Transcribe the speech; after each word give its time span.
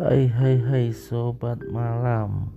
Hai 0.00 0.32
hai 0.32 0.56
hai 0.56 0.96
sobat 0.96 1.60
malam. 1.68 2.48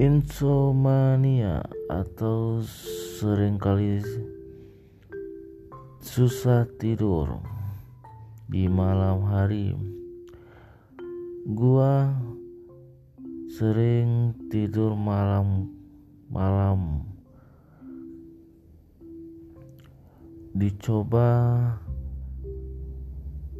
Insomnia 0.00 1.60
atau 1.92 2.64
sering 3.20 3.60
kali 3.60 4.00
susah 6.00 6.64
tidur 6.80 7.44
di 8.48 8.72
malam 8.72 9.20
hari. 9.28 9.76
Gua 11.52 12.16
sering 13.52 14.32
tidur 14.48 14.96
malam-malam 14.96 17.04
dicoba 20.56 21.28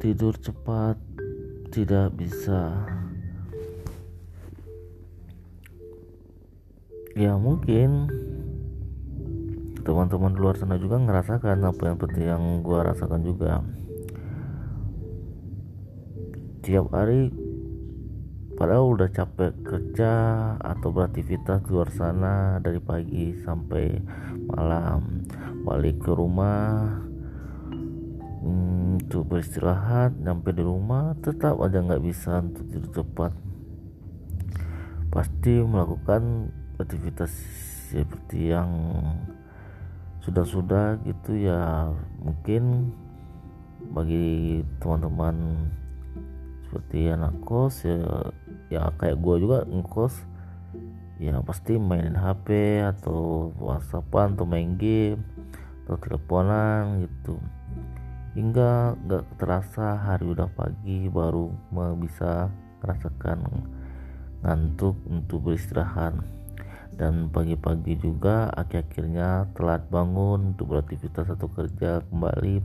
tidur 0.00 0.32
cepat 0.40 0.96
tidak 1.68 2.16
bisa. 2.16 2.88
Ya 7.12 7.36
mungkin 7.36 8.08
teman-teman 9.84 10.32
luar 10.40 10.56
sana 10.56 10.80
juga 10.80 10.96
ngerasakan 10.96 11.68
apa 11.68 11.82
yang 11.84 11.96
seperti 12.00 12.20
yang 12.24 12.42
gua 12.64 12.88
rasakan 12.88 13.20
juga. 13.28 13.60
Tiap 16.64 16.88
hari 16.96 17.28
padahal 18.56 18.96
udah 18.96 19.08
capek 19.12 19.52
kerja 19.60 20.12
atau 20.64 20.88
beraktivitas 20.96 21.60
luar 21.68 21.92
sana 21.92 22.56
dari 22.64 22.80
pagi 22.80 23.36
sampai 23.44 24.00
malam. 24.48 25.28
Balik 25.60 26.08
ke 26.08 26.12
rumah 26.16 27.09
untuk 28.40 29.28
beristirahat 29.28 30.16
sampai 30.16 30.52
di 30.56 30.62
rumah 30.64 31.12
tetap 31.20 31.60
aja 31.60 31.84
nggak 31.84 32.04
bisa 32.04 32.40
untuk 32.40 32.64
tidur 32.72 33.04
cepat. 33.04 33.32
Pasti 35.12 35.60
melakukan 35.60 36.48
aktivitas 36.80 37.30
seperti 37.92 38.54
yang 38.54 38.70
sudah-sudah 40.24 41.00
gitu 41.04 41.36
ya 41.36 41.90
mungkin 42.20 42.92
bagi 43.90 44.60
teman-teman 44.78 45.66
seperti 46.68 47.10
anak 47.10 47.34
kos 47.42 47.82
ya 47.82 47.98
ya 48.70 48.94
kayak 49.00 49.18
gue 49.18 49.34
juga 49.42 49.66
ngkos 49.66 50.14
ya 51.18 51.40
pasti 51.42 51.76
mainin 51.76 52.14
HP 52.14 52.80
atau 52.84 53.50
whatsappan 53.58 54.38
atau 54.38 54.46
main 54.46 54.78
game 54.78 55.20
atau 55.84 55.98
teleponan 55.98 57.02
gitu 57.02 57.42
hingga 58.34 58.94
gak 59.10 59.26
terasa 59.42 59.98
hari 59.98 60.30
udah 60.30 60.46
pagi 60.54 61.10
baru 61.10 61.50
bisa 61.98 62.46
merasakan 62.78 63.42
ngantuk 64.46 64.96
untuk 65.10 65.50
beristirahat. 65.50 66.14
Dan 67.00 67.32
pagi-pagi 67.32 67.96
juga 67.96 68.52
akhir-akhirnya 68.52 69.48
telat 69.56 69.88
bangun 69.88 70.52
untuk 70.52 70.76
beraktivitas 70.76 71.32
atau 71.32 71.48
kerja 71.48 72.04
kembali 72.12 72.60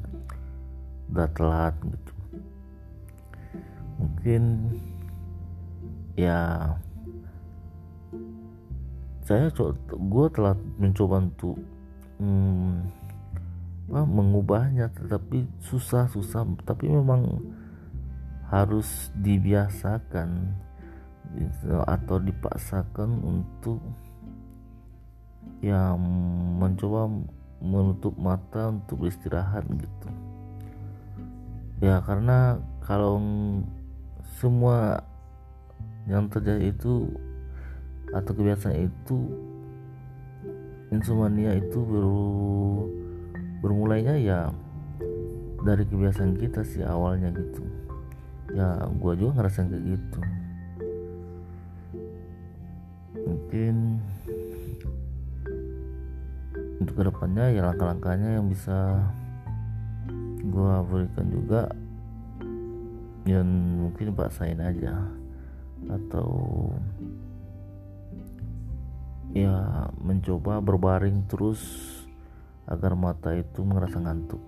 udah 1.08 1.30
telat 1.32 1.76
gitu. 1.88 2.14
Mungkin 3.96 4.44
ya 6.20 6.76
saya 9.24 9.50
gue 9.56 10.26
telah 10.36 10.54
mencoba 10.78 11.32
untuk 11.32 11.58
hmm, 12.20 12.55
mengubahnya 14.04 14.92
tetapi 14.92 15.48
susah-susah. 15.64 16.44
Tapi 16.68 16.92
memang 16.92 17.40
harus 18.52 19.14
dibiasakan 19.16 20.52
atau 21.88 22.18
dipaksakan 22.20 23.10
untuk 23.24 23.80
yang 25.64 25.98
mencoba 26.60 27.10
menutup 27.64 28.14
mata 28.20 28.70
untuk 28.70 29.08
beristirahat 29.08 29.66
gitu. 29.72 30.10
Ya 31.82 32.00
karena 32.04 32.62
kalau 32.86 33.20
semua 34.38 35.02
yang 36.06 36.30
terjadi 36.30 36.70
itu 36.70 37.10
atau 38.14 38.32
kebiasaan 38.32 38.86
itu 38.86 39.18
insomnia 40.94 41.58
itu 41.58 41.82
baru 41.82 42.30
bermulainya 43.64 44.16
ya 44.20 44.40
dari 45.66 45.84
kebiasaan 45.88 46.38
kita 46.38 46.62
sih 46.62 46.86
awalnya 46.86 47.34
gitu. 47.34 47.66
Ya 48.54 48.86
gua 49.02 49.18
juga 49.18 49.42
ngerasain 49.42 49.68
kayak 49.74 49.86
gitu. 49.98 50.22
Mungkin 53.26 53.76
untuk 56.78 56.94
ke 56.94 57.04
depannya 57.10 57.46
ya 57.50 57.62
langkah-langkahnya 57.66 58.38
yang 58.38 58.46
bisa 58.48 59.02
gua 60.46 60.86
berikan 60.86 61.28
juga 61.34 61.74
yang 63.26 63.50
mungkin 63.90 64.14
paksain 64.14 64.62
aja. 64.62 65.02
Atau 65.90 66.30
ya 69.34 69.90
mencoba 70.00 70.62
berbaring 70.62 71.26
terus 71.26 71.60
agar 72.66 72.98
mata 72.98 73.34
itu 73.38 73.62
merasa 73.62 74.02
ngantuk. 74.02 74.42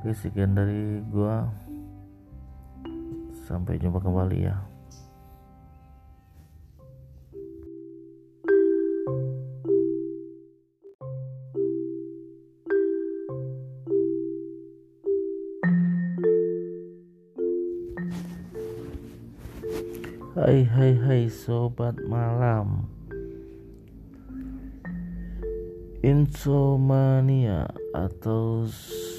Oke 0.00 0.16
sekian 0.16 0.56
dari 0.56 1.04
gua. 1.06 1.46
Sampai 3.46 3.82
jumpa 3.82 3.98
kembali 3.98 4.38
ya. 4.46 4.56
Hai 20.40 20.64
hai 20.64 20.92
hai 20.96 21.22
sobat 21.28 21.98
malam 22.08 22.99
insomnia 26.10 27.70
atau 27.94 28.66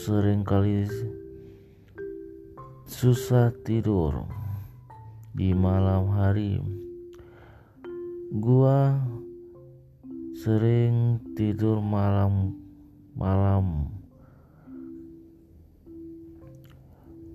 sering 0.03 0.44
kali 0.44 0.84
susah 2.84 3.56
tidur. 3.63 4.28
Di 5.31 5.56
malam 5.56 6.12
hari 6.12 6.59
gua 8.35 9.00
sering 10.35 11.24
tidur 11.31 11.79
malam-malam 11.79 13.88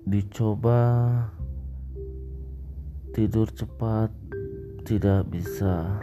dicoba 0.05 0.85
tidur 3.17 3.49
cepat 3.49 4.13
tidak 4.85 5.25
bisa 5.33 5.97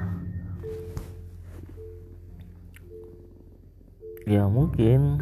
ya 4.24 4.48
mungkin. 4.48 5.20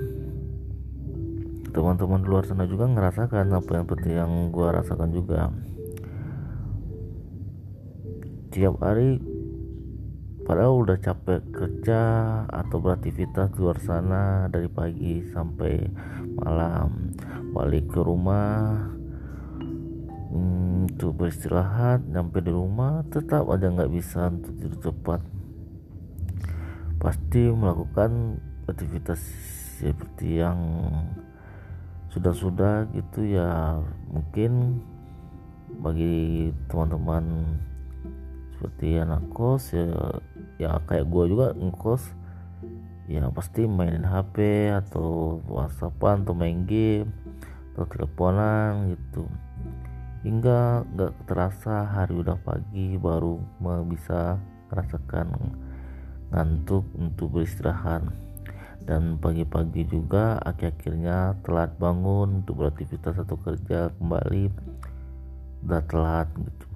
Teman-teman 1.73 2.21
luar 2.29 2.45
sana 2.45 2.69
juga 2.69 2.85
ngerasakan 2.85 3.49
apa 3.57 3.71
yang 3.81 3.85
seperti 3.89 4.11
yang 4.13 4.33
gua 4.53 4.77
rasakan 4.77 5.11
juga. 5.11 5.49
Tiap 8.53 8.77
hari 8.85 9.17
padahal 10.45 10.85
udah 10.85 10.99
capek 11.01 11.41
kerja 11.49 12.01
atau 12.45 12.77
beraktivitas 12.77 13.57
di 13.57 13.59
luar 13.65 13.79
sana 13.81 14.23
dari 14.53 14.69
pagi 14.69 15.25
sampai 15.33 15.89
malam. 16.37 17.17
Balik 17.57 17.89
ke 17.89 18.01
rumah 18.05 18.93
hmm, 20.29 20.93
beristirahat 21.17 22.05
sampai 22.13 22.41
di 22.45 22.53
rumah 22.53 23.01
tetap 23.09 23.49
aja 23.49 23.73
nggak 23.73 23.93
bisa 23.97 24.29
untuk 24.29 24.53
tidur 24.61 24.93
cepat. 24.93 25.21
Pasti 27.01 27.49
melakukan 27.49 28.37
aktivitas 28.69 29.21
seperti 29.81 30.39
yang 30.43 30.59
sudah-sudah 32.13 32.93
gitu 32.93 33.25
ya 33.25 33.81
mungkin 34.13 34.83
bagi 35.81 36.53
teman-teman 36.69 37.57
seperti 38.53 39.01
anak 39.01 39.25
kos 39.33 39.73
ya 39.73 39.89
ya 40.61 40.77
kayak 40.87 41.09
gue 41.09 41.25
juga 41.33 41.57
ngkos 41.57 42.05
ya 43.11 43.27
pasti 43.35 43.67
mainin 43.67 44.07
HP 44.07 44.71
atau 44.71 45.41
whatsappan 45.51 46.23
atau 46.23 46.35
main 46.37 46.63
game 46.63 47.11
atau 47.75 47.85
teleponan 47.89 48.95
gitu. 48.95 49.27
Hingga 50.23 50.87
gak 50.95 51.13
terasa 51.27 51.83
hari 51.83 52.15
udah 52.15 52.39
pagi 52.39 52.95
baru 52.95 53.43
bisa 53.91 54.39
merasakan 54.71 55.35
ngantuk 56.31 56.87
untuk 56.95 57.35
beristirahat 57.35 58.07
dan 58.83 59.15
pagi-pagi 59.23 59.87
juga 59.87 60.43
akhir-akhirnya 60.43 61.39
telat 61.47 61.71
bangun 61.79 62.43
untuk 62.43 62.67
beraktivitas 62.67 63.15
atau 63.15 63.39
kerja 63.39 63.95
kembali. 63.95 64.51
Udah 65.63 65.83
telat 65.87 66.29
gitu. 66.35 66.67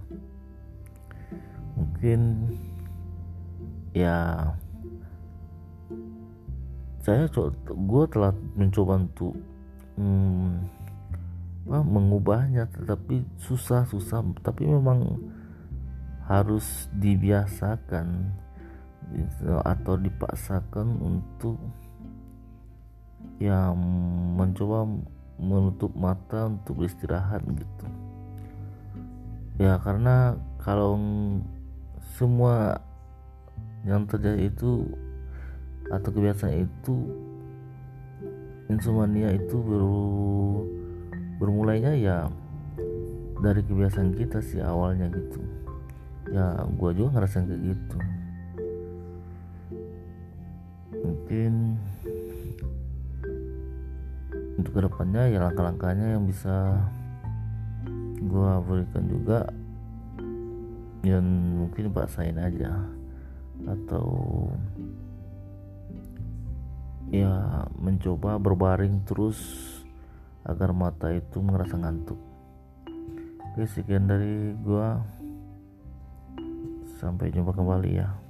Mungkin 1.75 2.20
ya 3.91 4.50
saya 7.03 7.31
gue 7.31 8.05
telah 8.11 8.32
mencoba 8.55 9.02
untuk 9.02 9.35
hmm, 9.99 10.62
mengubahnya. 11.67 12.70
Tetapi 12.70 13.26
susah 13.43 13.82
susah. 13.91 14.23
Tapi 14.47 14.62
memang 14.62 15.19
harus 16.26 16.91
dibiasakan 16.94 18.31
atau 19.62 19.94
dipaksakan 19.94 20.99
untuk 20.99 21.59
yang 23.37 23.77
mencoba 24.37 24.88
menutup 25.37 25.93
mata 25.93 26.49
untuk 26.49 26.81
beristirahat 26.81 27.44
gitu. 27.44 27.87
Ya 29.61 29.77
karena 29.81 30.37
kalau 30.61 30.97
semua 32.17 32.81
yang 33.85 34.09
terjadi 34.09 34.49
itu 34.49 34.88
atau 35.93 36.11
kebiasaan 36.11 36.67
itu 36.67 36.94
insomnia 38.67 39.31
itu 39.31 39.56
baru 39.62 40.11
bermulainya 41.38 41.93
ya 41.94 42.19
dari 43.38 43.62
kebiasaan 43.62 44.17
kita 44.17 44.41
sih 44.41 44.59
awalnya 44.65 45.12
gitu. 45.12 45.41
Ya 46.33 46.67
gua 46.75 46.91
juga 46.97 47.21
ngerasain 47.21 47.47
kayak 47.47 47.62
gitu. 47.62 47.99
Mungkin 51.06 51.53
untuk 54.67 54.83
ke 54.83 54.91
depannya 54.91 55.31
ya 55.31 55.47
langkah-langkahnya 55.47 56.19
yang 56.19 56.27
bisa 56.27 56.75
gua 58.27 58.59
berikan 58.59 59.07
juga. 59.07 59.47
Yang 61.07 61.23
mungkin 61.55 61.95
paksain 61.95 62.35
aja. 62.35 62.75
Atau 63.63 64.11
ya 67.15 67.63
mencoba 67.79 68.43
berbaring 68.43 69.07
terus 69.07 69.39
agar 70.43 70.75
mata 70.75 71.15
itu 71.15 71.39
merasa 71.39 71.79
ngantuk. 71.79 72.19
Oke 73.55 73.71
sekian 73.71 74.11
dari 74.11 74.51
gua. 74.67 74.99
Sampai 76.99 77.31
jumpa 77.31 77.55
kembali 77.55 78.03
ya 78.03 78.25